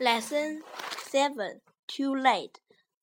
Lesson 0.00 0.62
7 1.06 1.60
Too 1.86 2.14
late. 2.14 2.58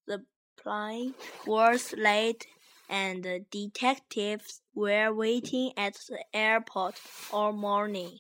The 0.08 0.26
plane 0.58 1.14
was 1.46 1.94
late 1.94 2.48
and 2.90 3.24
the 3.24 3.46
detectives 3.52 4.62
were 4.74 5.14
waiting 5.14 5.72
at 5.78 5.94
the 6.10 6.24
airport 6.34 7.00
all 7.32 7.54
morning. 7.54 8.18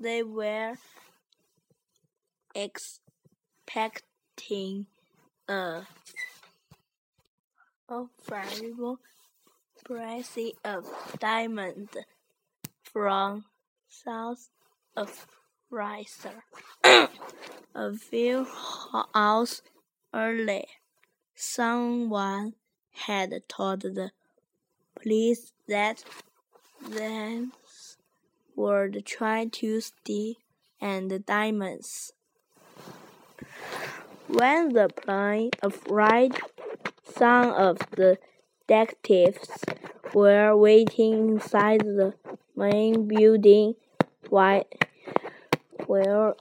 They 0.00 0.22
were 0.22 0.76
expecting 2.54 2.86
a, 5.48 5.82
a 7.88 8.04
valuable 8.28 9.00
price 9.84 10.38
of 10.64 10.86
diamond 11.18 11.88
from 12.84 13.44
South 13.88 14.48
Africa. 15.70 17.10
A 17.74 17.92
few 17.94 18.46
hours 19.14 19.60
earlier, 20.14 20.64
someone 21.34 22.54
had 22.92 23.34
told 23.48 23.82
the 23.82 24.12
police 24.98 25.52
that 25.68 26.04
they 26.88 27.44
were 28.56 28.88
trying 29.04 29.50
to 29.50 29.80
steal 29.82 30.34
and 30.80 31.26
diamonds. 31.26 32.12
When 34.26 34.70
the 34.72 34.88
plane 34.88 35.50
arrived, 35.62 36.40
some 37.04 37.50
of 37.50 37.78
the 37.90 38.16
detectives 38.66 39.64
were 40.14 40.56
waiting 40.56 41.28
inside 41.28 41.80
the 41.82 42.14
main 42.56 43.06
building 43.06 43.74
while, 44.30 44.64
while 45.88 46.36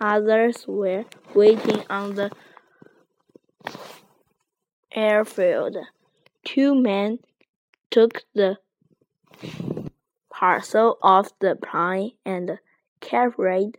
Others 0.00 0.66
were 0.66 1.04
waiting 1.34 1.84
on 1.88 2.14
the 2.14 2.30
airfield. 4.94 5.76
Two 6.44 6.74
men 6.74 7.18
took 7.90 8.22
the 8.34 8.58
parcel 10.30 10.98
off 11.02 11.30
the 11.38 11.56
plane 11.56 12.12
and 12.24 12.58
carried 13.00 13.78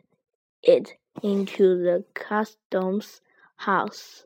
it 0.64 0.94
into 1.22 1.84
the 1.84 2.06
customs 2.14 3.22
house, 3.58 4.26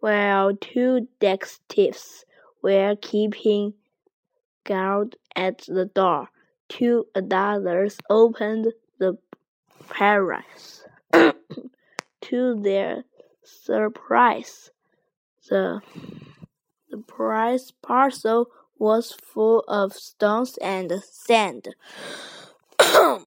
while 0.00 0.54
two 0.56 1.08
detectives 1.20 2.24
were 2.62 2.96
keeping 3.00 3.74
guard 4.64 5.16
at 5.36 5.58
the 5.66 5.86
door. 5.86 6.28
Two 6.68 7.06
others 7.14 7.98
opened 8.10 8.72
the 8.98 9.18
Paris. 9.90 10.84
to 11.12 12.60
their 12.60 13.04
surprise, 13.44 14.70
the, 15.48 15.80
the 16.90 16.98
prize 16.98 17.72
parcel 17.82 18.50
was 18.78 19.16
full 19.22 19.64
of 19.68 19.92
stones 19.92 20.58
and 20.58 20.92
sand. 21.02 21.74